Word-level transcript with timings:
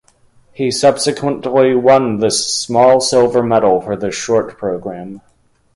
He 0.51 0.71
subsequently 0.71 1.75
won 1.75 2.17
the 2.17 2.31
small 2.31 3.01
silver 3.01 3.43
medal 3.43 3.81
for 3.81 3.95
the 3.95 4.09
short 4.09 4.57
program. 4.57 5.21